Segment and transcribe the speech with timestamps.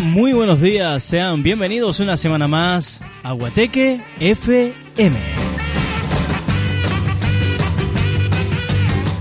[0.00, 1.02] Muy buenos días.
[1.02, 5.20] Sean bienvenidos una semana más a Guateque FM.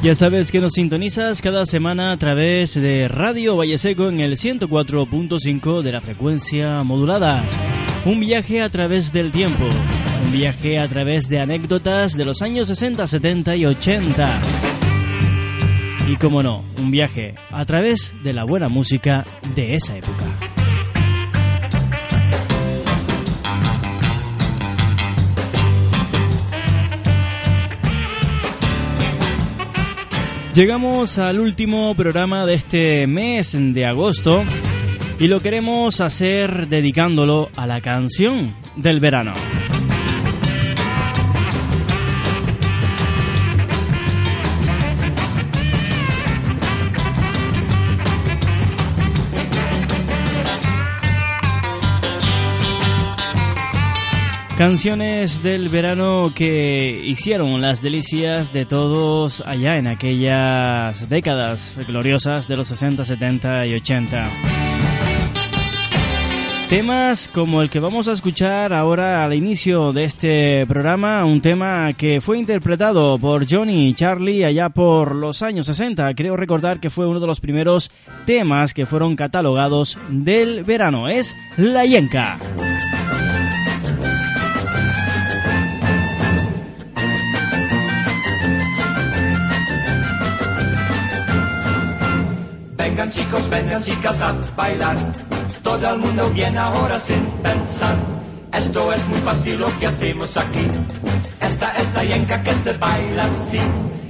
[0.02, 5.82] Ya sabes que nos sintonizas cada semana a través de Radio Valleseco en el 104.5
[5.82, 7.44] de la frecuencia modulada.
[8.06, 9.66] Un viaje a través del tiempo.
[10.26, 14.42] Un viaje a través de anécdotas de los años 60, 70 y 80.
[16.08, 19.26] Y como no, un viaje a través de la buena música
[19.56, 20.53] de esa época.
[30.54, 34.44] Llegamos al último programa de este mes de agosto
[35.20, 39.34] y lo queremos hacer dedicándolo a la canción del verano.
[54.58, 62.58] Canciones del verano que hicieron las delicias de todos allá en aquellas décadas gloriosas de
[62.58, 64.30] los 60, 70 y 80.
[66.70, 71.92] Temas como el que vamos a escuchar ahora al inicio de este programa, un tema
[71.94, 76.14] que fue interpretado por Johnny y Charlie allá por los años 60.
[76.14, 77.90] Creo recordar que fue uno de los primeros
[78.26, 81.08] temas que fueron catalogados del verano.
[81.08, 82.38] Es La Yenka.
[92.94, 94.96] Vengan chicos, vengan chicas a bailar.
[95.64, 97.96] Todo el mundo viene ahora sin pensar.
[98.54, 100.68] Esto es muy fácil lo que hacemos aquí.
[101.42, 103.60] Esta es la yenca que se baila así.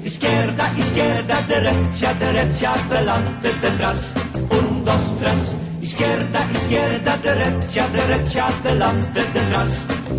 [0.04, 4.14] Izquierda, izquierda, derecha, derecha, adelante, detrás.
[4.50, 5.56] Un, dos, tres.
[5.82, 9.70] Izquierda, izquierda, derecha, derecha, adelante, detrás.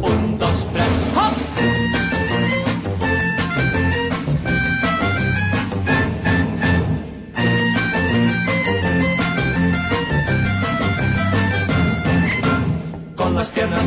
[0.00, 0.88] Un, dos, tres.
[1.14, 2.03] ¡Hop!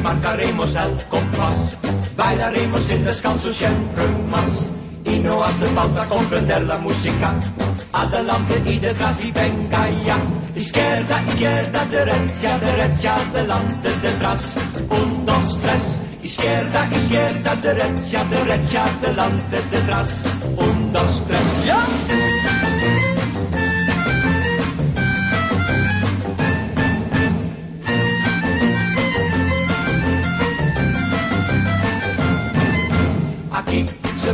[0.08, 1.78] Marcaremos el compás,
[2.16, 4.68] bailaremos sin descanso siempre más.
[5.04, 7.34] Y no hace falta comprender la música,
[7.92, 10.18] adelante y detrás y venga ya.
[10.56, 14.56] Izquierda, izquierda, derecha, derecha, adelante, detrás.
[14.90, 15.84] Un, dos, tres.
[16.24, 20.10] Izquierda, izquierda, derecha, derecha, adelante, detrás.
[20.58, 21.48] Un, dos, tres.
[21.66, 22.27] ¡Ya!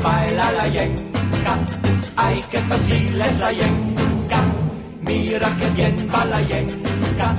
[0.03, 1.53] Baila la yenca.
[2.15, 4.39] Ay, qué fácil es la yenca.
[5.01, 7.35] Mira qué bien va la yenca.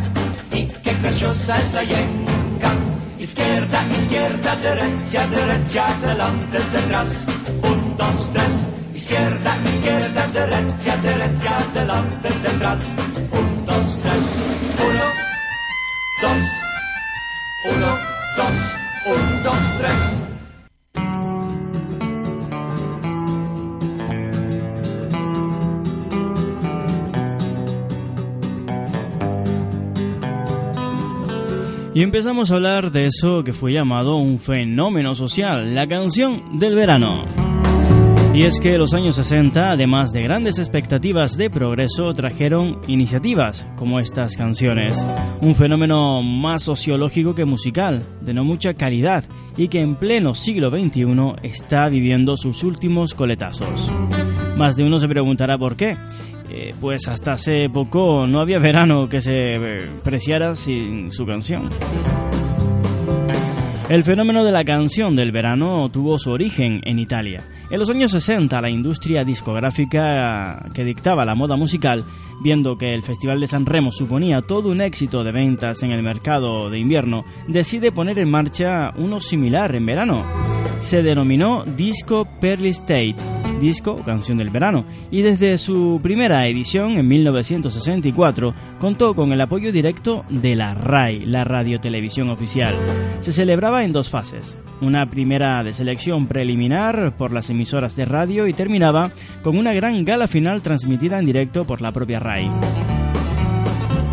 [0.50, 2.70] Y qué graciosa es la yenca.
[3.18, 7.26] Izquierda, izquierda, derecha, derecha, adelante, detrás.
[7.62, 8.54] Un, dos, tres.
[8.94, 12.78] Izquierda, izquierda, derecha, derecha, adelante, detrás.
[31.94, 36.74] Y empezamos a hablar de eso que fue llamado un fenómeno social, la canción del
[36.74, 37.24] verano.
[38.34, 44.00] Y es que los años 60, además de grandes expectativas de progreso, trajeron iniciativas como
[44.00, 45.06] estas canciones.
[45.40, 49.22] Un fenómeno más sociológico que musical, de no mucha calidad,
[49.56, 51.04] y que en pleno siglo XXI
[51.44, 53.88] está viviendo sus últimos coletazos.
[54.56, 55.96] Más de uno se preguntará por qué.
[56.50, 61.70] Eh, pues hasta hace poco no había verano que se eh, preciara sin su canción.
[63.88, 67.44] El fenómeno de la canción del verano tuvo su origen en Italia.
[67.70, 72.04] En los años 60, la industria discográfica que dictaba la moda musical,
[72.42, 76.02] viendo que el Festival de San Remo suponía todo un éxito de ventas en el
[76.02, 80.24] mercado de invierno, decide poner en marcha uno similar en verano.
[80.78, 83.16] Se denominó Disco Pearly State
[83.60, 89.72] disco Canción del Verano, y desde su primera edición en 1964 contó con el apoyo
[89.72, 92.76] directo de la RAI, la radiotelevisión oficial.
[93.20, 98.46] Se celebraba en dos fases, una primera de selección preliminar por las emisoras de radio
[98.46, 99.10] y terminaba
[99.42, 102.50] con una gran gala final transmitida en directo por la propia RAI.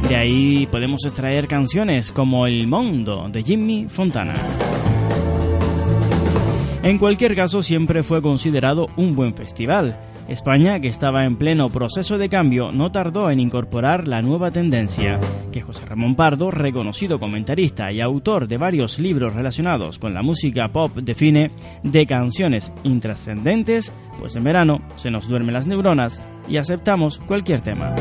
[0.08, 5.00] De ahí podemos extraer canciones como El Mundo de Jimmy Fontana.
[6.83, 10.00] En cualquier caso, siempre fue considerado un buen festival.
[10.28, 15.19] España, que estaba en pleno proceso de cambio, no tardó en incorporar la nueva tendencia,
[15.51, 20.69] que José Ramón Pardo, reconocido comentarista y autor de varios libros relacionados con la música
[20.69, 21.51] pop, define
[21.83, 27.94] de canciones intrascendentes, pues en verano se nos duermen las neuronas y aceptamos cualquier tema.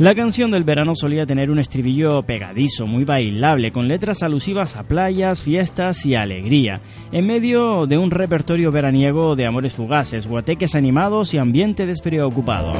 [0.00, 4.82] La canción del verano solía tener un estribillo pegadizo, muy bailable, con letras alusivas a
[4.82, 6.80] playas, fiestas y alegría,
[7.12, 12.72] en medio de un repertorio veraniego de amores fugaces, guateques animados y ambiente despreocupado.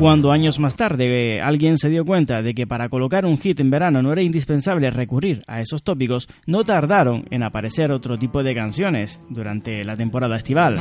[0.00, 3.68] Cuando años más tarde alguien se dio cuenta de que para colocar un hit en
[3.68, 8.54] verano no era indispensable recurrir a esos tópicos, no tardaron en aparecer otro tipo de
[8.54, 10.80] canciones durante la temporada estival.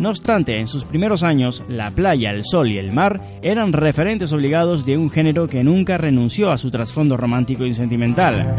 [0.00, 4.32] No obstante, en sus primeros años, la playa, el sol y el mar eran referentes
[4.32, 8.54] obligados de un género que nunca renunció a su trasfondo romántico y sentimental.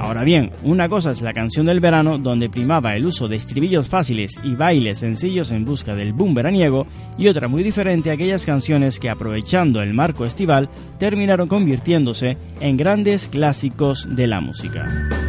[0.00, 3.86] Ahora bien, una cosa es la canción del verano, donde primaba el uso de estribillos
[3.86, 6.86] fáciles y bailes sencillos en busca del boom veraniego,
[7.18, 9.10] y otra muy diferente aquellas canciones que
[9.52, 10.68] el marco estival
[10.98, 15.19] terminaron convirtiéndose en grandes clásicos de la música.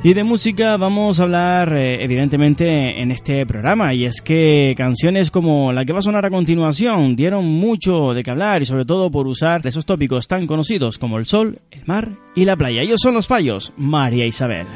[0.00, 5.32] Y de música vamos a hablar eh, evidentemente en este programa y es que canciones
[5.32, 8.84] como la que va a sonar a continuación dieron mucho de qué hablar y sobre
[8.84, 12.82] todo por usar esos tópicos tan conocidos como el sol, el mar y la playa.
[12.82, 14.68] Ellos son los fallos, María Isabel.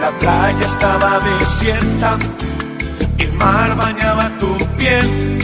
[0.00, 2.18] La playa estaba desierta,
[3.18, 5.38] el mar bañaba tu piel,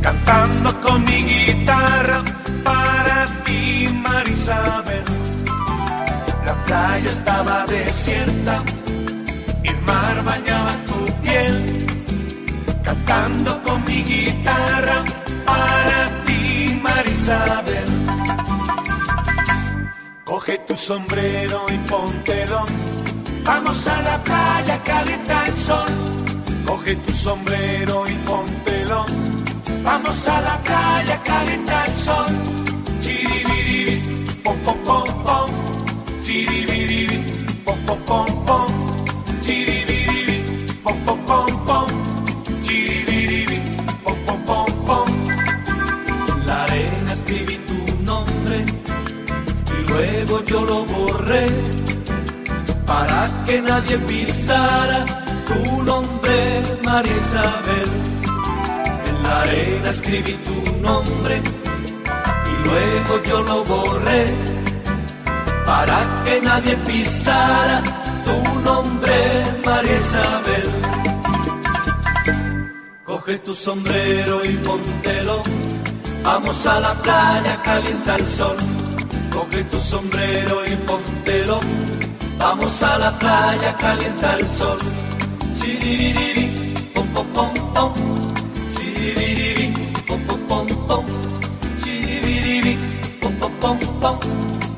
[0.00, 2.22] cantando con mi guitarra
[2.62, 5.09] para ti, María Isabel
[6.50, 8.62] la playa estaba desierta,
[9.62, 11.54] el mar bañaba tu piel,
[12.82, 15.04] cantando con mi guitarra
[15.46, 17.90] para ti, Marisabel.
[20.24, 22.60] Coge tu sombrero y póntelo,
[23.44, 25.92] vamos a la playa, calienta el sol.
[26.66, 29.06] Coge tu sombrero y póntelo,
[29.84, 32.32] vamos a la playa, calienta el sol.
[33.02, 35.59] Chiribiri, pom pom pom pom
[50.50, 51.46] yo lo borré
[52.86, 55.04] para que nadie pisara
[55.46, 56.36] tu nombre,
[56.82, 57.88] María Isabel.
[59.08, 61.40] En la arena escribí tu nombre
[62.50, 64.59] y luego yo lo borré
[65.70, 67.80] para que nadie pisara
[68.26, 68.36] tu
[68.68, 69.16] nombre,
[69.64, 70.68] María Isabel.
[73.04, 75.36] Coge tu sombrero y póntelo,
[76.24, 78.56] vamos a la playa, calienta el sol.
[79.32, 81.60] Coge tu sombrero y póntelo,
[82.36, 84.78] vamos a la playa, calienta el sol.
[85.58, 86.46] Chiriririri,
[86.94, 87.92] pom pom pom pom,
[88.76, 89.66] chiriririri,
[90.08, 91.04] pom pom pom pom,
[91.82, 92.74] chiriririri,
[93.20, 94.69] pom pom pom pom.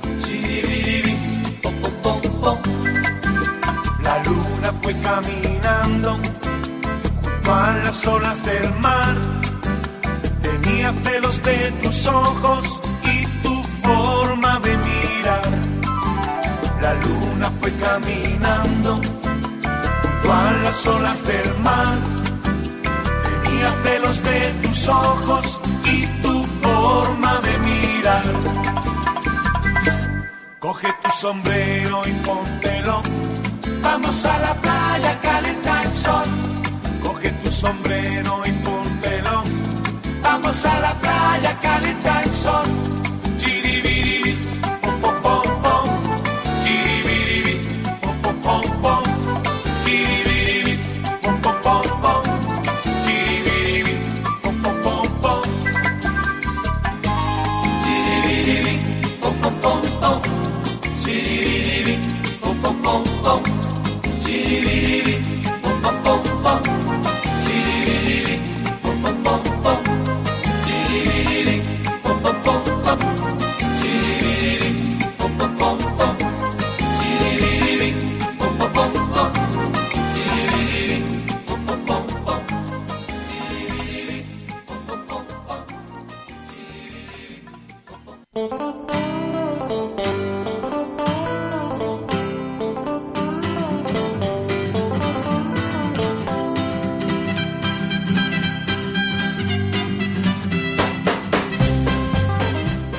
[5.13, 6.11] Caminando
[7.45, 9.15] junto las olas del mar.
[10.41, 13.55] Tenía celos de tus ojos y tu
[13.85, 15.49] forma de mirar.
[16.81, 18.91] La luna fue caminando
[20.23, 21.99] junto las olas del mar.
[23.45, 28.25] Tenía celos de tus ojos y tu forma de mirar.
[30.59, 33.03] Coge tu sombrero y póntelo.
[33.83, 34.82] Vamos a la playa,
[35.21, 36.29] calienta el sol.
[37.03, 39.45] Coge tu sombrero y póntelo.
[40.23, 41.59] Vamos a la playa,
[42.23, 43.02] el sol.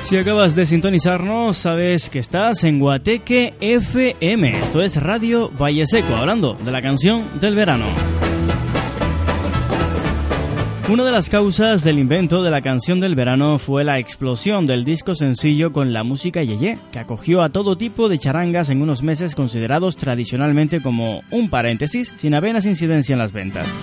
[0.04, 4.58] Si acabas de sintonizarnos, sabes que estás en Guateque FM.
[4.58, 7.86] Esto es Radio Valle Seco, hablando de la canción del verano.
[10.90, 14.84] Una de las causas del invento de la canción del verano fue la explosión del
[14.84, 19.02] disco sencillo con la música yeye, que acogió a todo tipo de charangas en unos
[19.02, 23.74] meses considerados tradicionalmente como un paréntesis sin apenas incidencia en las ventas.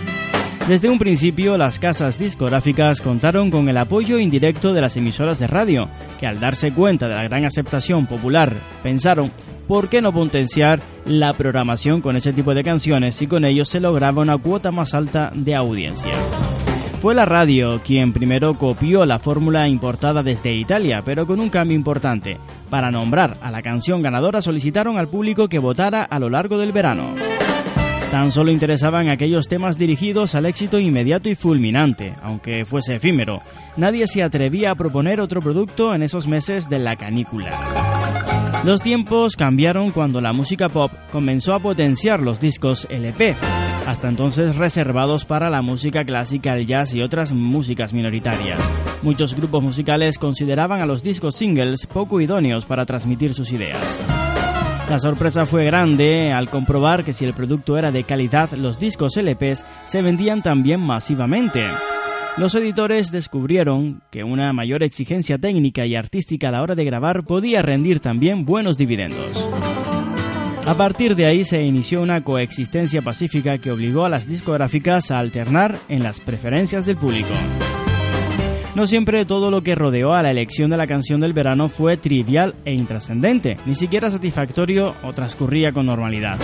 [0.72, 5.46] Desde un principio, las casas discográficas contaron con el apoyo indirecto de las emisoras de
[5.46, 9.34] radio, que al darse cuenta de la gran aceptación popular, pensaron,
[9.68, 13.82] ¿por qué no potenciar la programación con ese tipo de canciones y con ello se
[13.82, 16.14] lograba una cuota más alta de audiencia?
[17.02, 21.76] Fue la radio quien primero copió la fórmula importada desde Italia, pero con un cambio
[21.76, 22.38] importante.
[22.70, 26.72] Para nombrar a la canción ganadora solicitaron al público que votara a lo largo del
[26.72, 27.31] verano.
[28.12, 33.42] Tan solo interesaban aquellos temas dirigidos al éxito inmediato y fulminante, aunque fuese efímero.
[33.78, 37.52] Nadie se atrevía a proponer otro producto en esos meses de la canícula.
[38.66, 43.38] Los tiempos cambiaron cuando la música pop comenzó a potenciar los discos LP,
[43.88, 48.60] hasta entonces reservados para la música clásica, el jazz y otras músicas minoritarias.
[49.04, 54.31] Muchos grupos musicales consideraban a los discos singles poco idóneos para transmitir sus ideas.
[54.92, 59.16] La sorpresa fue grande al comprobar que si el producto era de calidad, los discos
[59.16, 61.66] LPs se vendían también masivamente.
[62.36, 67.24] Los editores descubrieron que una mayor exigencia técnica y artística a la hora de grabar
[67.24, 69.50] podía rendir también buenos dividendos.
[70.66, 75.20] A partir de ahí se inició una coexistencia pacífica que obligó a las discográficas a
[75.20, 77.30] alternar en las preferencias del público.
[78.74, 81.98] No siempre todo lo que rodeó a la elección de la canción del verano fue
[81.98, 86.40] trivial e intrascendente, ni siquiera satisfactorio o transcurría con normalidad.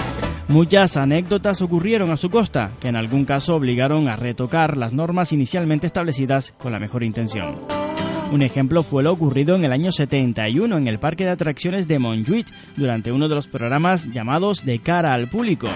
[0.50, 5.32] Muchas anécdotas ocurrieron a su costa, que en algún caso obligaron a retocar las normas
[5.32, 7.56] inicialmente establecidas con la mejor intención.
[8.34, 11.98] Un ejemplo fue lo ocurrido en el año 71 en el parque de atracciones de
[11.98, 15.70] Montjuic durante uno de los programas llamados De cara al público.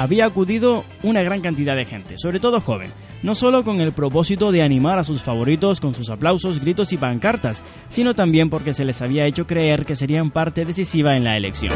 [0.00, 2.90] Había acudido una gran cantidad de gente, sobre todo joven,
[3.22, 6.96] no solo con el propósito de animar a sus favoritos con sus aplausos, gritos y
[6.96, 11.36] pancartas, sino también porque se les había hecho creer que serían parte decisiva en la
[11.36, 11.74] elección.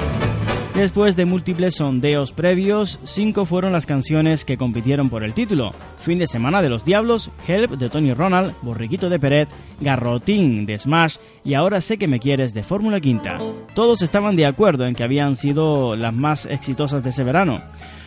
[0.77, 5.73] Después de múltiples sondeos previos, cinco fueron las canciones que compitieron por el título.
[5.99, 9.49] Fin de semana de los Diablos, Help de Tony Ronald, Borriquito de Peret,
[9.81, 13.39] Garrotín de Smash y Ahora sé que me quieres de Fórmula Quinta.
[13.75, 17.63] Todos estaban de acuerdo en que habían sido las más exitosas de ese verano.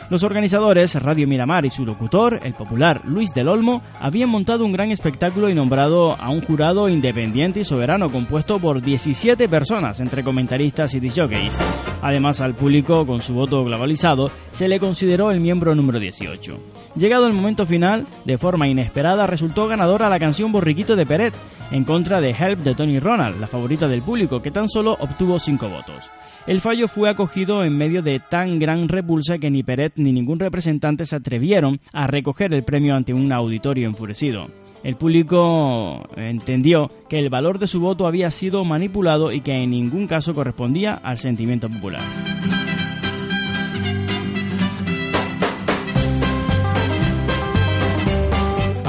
[0.09, 4.71] Los organizadores, Radio Miramar y su locutor, el popular Luis del Olmo, habían montado un
[4.71, 10.23] gran espectáculo y nombrado a un jurado independiente y soberano compuesto por 17 personas, entre
[10.23, 11.59] comentaristas y disjockeys.
[12.01, 16.57] Además, al público, con su voto globalizado, se le consideró el miembro número 18.
[16.95, 21.35] Llegado el momento final, de forma inesperada resultó ganadora la canción Borriquito de Peret,
[21.71, 25.39] en contra de Help de Tony Ronald, la favorita del público, que tan solo obtuvo
[25.39, 26.09] 5 votos.
[26.47, 30.39] El fallo fue acogido en medio de tan gran repulsa que ni Peret ni ningún
[30.39, 34.47] representante se atrevieron a recoger el premio ante un auditorio enfurecido.
[34.83, 39.71] El público entendió que el valor de su voto había sido manipulado y que en
[39.71, 42.01] ningún caso correspondía al sentimiento popular.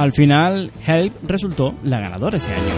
[0.00, 2.74] Al final, Help resultó la ganadora ese año.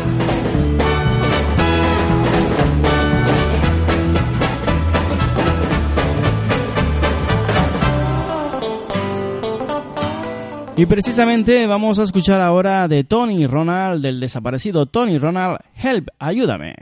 [10.77, 16.75] Y precisamente vamos a escuchar ahora de Tony Ronald, del desaparecido Tony Ronald, Help, ayúdame.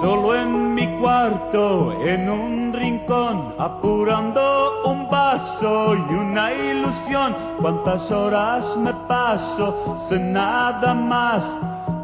[0.00, 7.34] Solo en mi cuarto, en un rincón, apurando un vaso y una ilusión.
[7.60, 11.44] Cuántas horas me paso sin nada más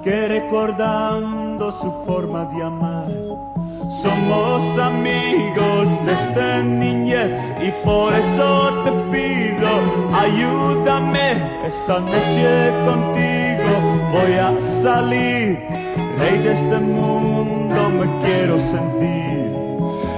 [0.03, 3.13] que recordando su forma de amar.
[4.03, 7.31] Somos amigos desde niñez
[7.63, 9.71] y por eso te pido,
[10.13, 11.31] ayúdame
[11.65, 13.71] esta noche contigo.
[14.11, 15.61] Voy a salir,
[16.19, 17.54] rey de este mundo
[17.91, 19.53] me quiero sentir.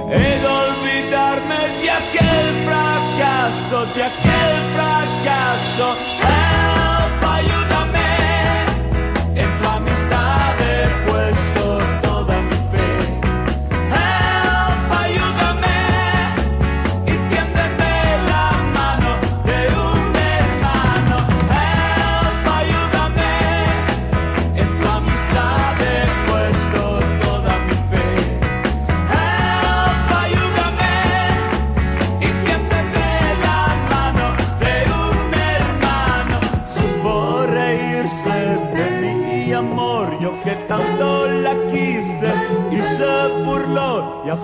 [0.09, 6.56] He olvidarme de aquel fracaso, de aquel fracaso.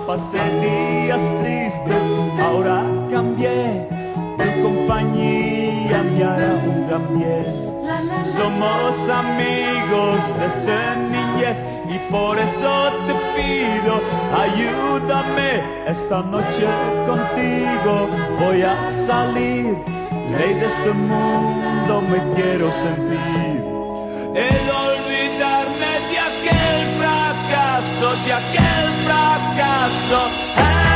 [0.06, 2.02] Pasé días tristes,
[2.40, 3.88] ahora cambié,
[4.38, 7.64] tu compañía me hará un gran bien.
[8.36, 11.56] Somos amigos desde niñez
[11.88, 14.00] y por eso te pido,
[14.44, 16.66] ayúdame esta noche
[17.06, 18.08] contigo,
[18.40, 18.74] voy a
[19.06, 19.76] salir,
[20.38, 23.53] ley de este mundo me quiero sentir.
[28.24, 30.93] Fracaso, de aquel fracaso.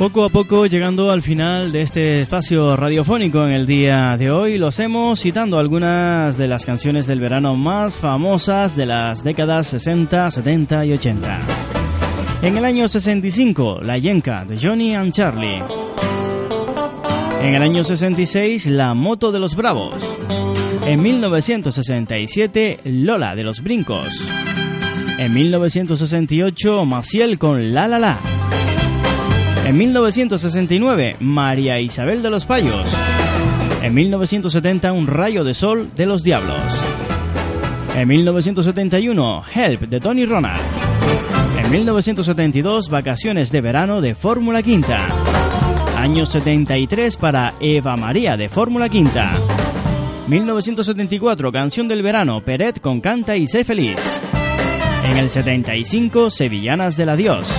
[0.00, 4.56] Poco a poco llegando al final de este espacio radiofónico en el día de hoy,
[4.56, 10.30] lo hacemos citando algunas de las canciones del verano más famosas de las décadas 60,
[10.30, 11.40] 70 y 80.
[12.40, 15.62] En el año 65, La Yenka de Johnny and Charlie.
[17.42, 20.16] En el año 66, La Moto de los Bravos.
[20.86, 24.30] En 1967, Lola de los Brincos.
[25.18, 28.18] En 1968, Maciel con La La La.
[29.70, 32.92] En 1969, María Isabel de los Payos.
[33.84, 36.72] En 1970, Un rayo de sol de los Diablos.
[37.94, 40.60] En 1971, Help de Tony Ronald.
[41.56, 45.06] En 1972, Vacaciones de verano de Fórmula Quinta.
[45.96, 49.30] Año 73 para Eva María de Fórmula Quinta.
[50.26, 54.00] 1974, Canción del Verano, Peret con Canta y Sé Feliz.
[55.04, 57.54] En el 75, Sevillanas del Adiós.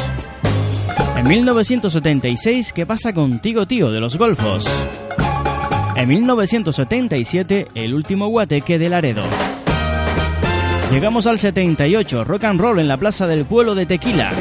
[1.22, 3.92] En 1976, ¿Qué pasa contigo, tío?
[3.92, 4.66] de los Golfos.
[5.96, 9.24] En 1977, El último guateque de Laredo.
[10.92, 14.32] Llegamos al 78, Rock and Roll en la Plaza del Pueblo de Tequila.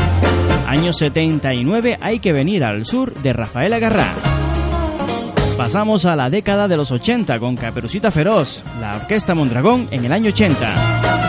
[0.66, 4.14] Año 79, Hay que venir al sur de Rafael Agarrá.
[5.58, 10.12] Pasamos a la década de los 80 con Caperucita Feroz, la Orquesta Mondragón en el
[10.12, 11.19] año 80.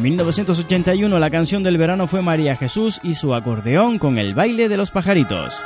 [0.00, 4.70] En 1981 la canción del verano fue María Jesús y su acordeón con el baile
[4.70, 5.62] de los pajaritos.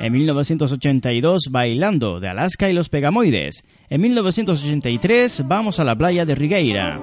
[0.00, 3.64] En 1982 Bailando de Alaska y los Pegamoides.
[3.88, 7.00] En 1983 Vamos a la playa de Rigueira.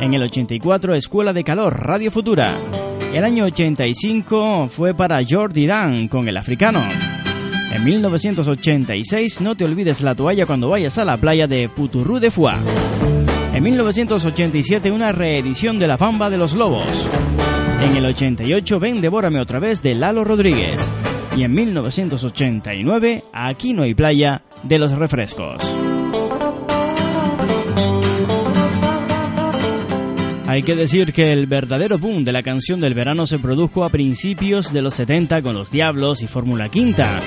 [0.00, 2.56] En el 84 Escuela de Calor Radio Futura.
[3.12, 6.80] El año 85 fue para Jordi Dan con el africano.
[7.74, 12.30] En 1986 No te olvides la toalla cuando vayas a la playa de Puturru de
[12.30, 12.56] Fua.
[13.60, 17.06] En 1987 una reedición de La Famba de los Lobos.
[17.82, 20.80] En el 88 Ven, devórame otra vez de Lalo Rodríguez.
[21.36, 25.76] Y en 1989 Aquí no hay playa de los refrescos.
[30.46, 33.90] Hay que decir que el verdadero boom de la canción del verano se produjo a
[33.90, 37.20] principios de los 70 con Los Diablos y Fórmula Quinta.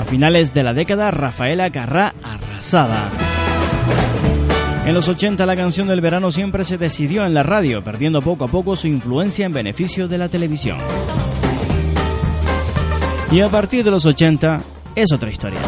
[0.00, 3.21] A finales de la década, Rafaela Carrá arrasaba.
[4.84, 8.46] En los 80 la canción del verano siempre se decidió en la radio, perdiendo poco
[8.46, 10.76] a poco su influencia en beneficio de la televisión.
[13.30, 14.60] Y a partir de los 80
[14.96, 15.60] es otra historia.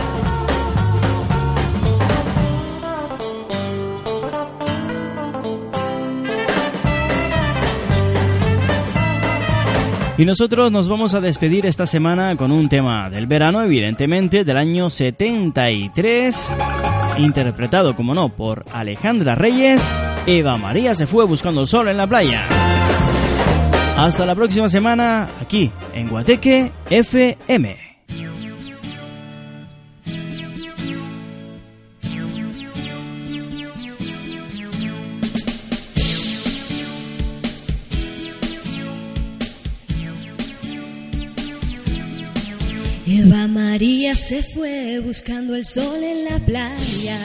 [10.19, 14.57] Y nosotros nos vamos a despedir esta semana con un tema del verano, evidentemente, del
[14.57, 16.49] año 73
[17.19, 19.83] interpretado, como no, por Alejandra Reyes,
[20.27, 22.47] Eva María se fue buscando sol en la playa.
[23.97, 27.94] Hasta la próxima semana, aquí en Guateque FM.
[43.75, 47.19] María se fue buscando el sol en la playa.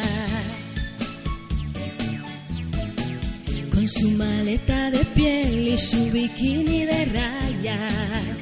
[3.72, 8.40] Con su maleta de piel y su bikini de rayas.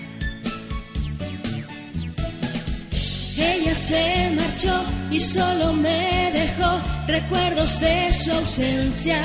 [3.38, 9.22] Ella se marchó y solo me dejó recuerdos de su ausencia.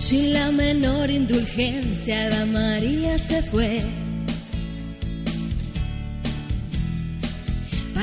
[0.00, 4.03] Sin la menor indulgencia, Eva María se fue.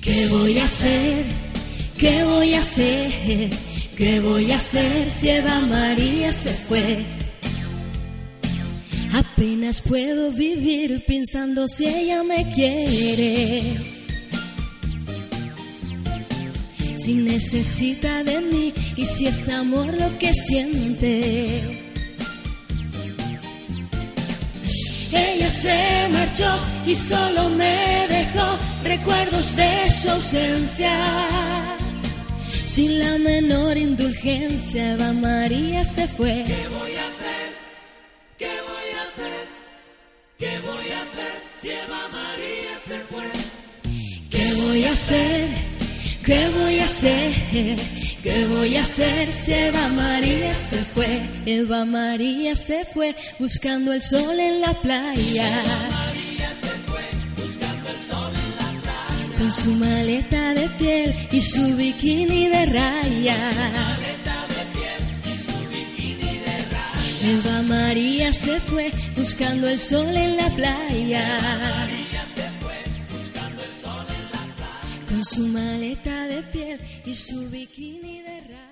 [0.00, 1.24] ¿Qué voy a hacer?
[1.98, 3.50] ¿Qué voy a hacer?
[3.96, 7.04] ¿Qué voy a hacer si Eva María se fue?
[9.12, 13.76] Apenas puedo vivir pensando si ella me quiere.
[16.96, 21.85] Si necesita de mí y si es amor lo que siente.
[25.48, 30.92] Se marchó y solo me dejó recuerdos de su ausencia.
[32.66, 36.42] Sin la menor indulgencia, Eva María se fue.
[36.44, 37.48] ¿Qué voy a hacer?
[38.36, 39.46] ¿Qué voy a hacer?
[40.36, 43.26] ¿Qué voy a hacer si Eva María se fue?
[44.30, 45.48] ¿Qué voy a hacer?
[46.24, 47.95] ¿Qué voy a hacer?
[48.26, 51.22] ¿Qué voy a hacer si Eva María se fue?
[51.46, 55.48] Eva María se fue buscando el sol en la playa.
[55.92, 57.04] María se fue
[57.40, 59.38] buscando el sol en la playa.
[59.38, 64.20] Con su maleta de piel y su bikini de rayas.
[67.22, 71.95] Eva María se fue buscando el sol en la playa.
[75.16, 78.65] con su maleta de piel y su bikini de rayas.